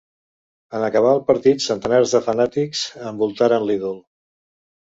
[0.77, 4.05] En acabar el partit, centenars de fanàtics envoltaren l'ídol.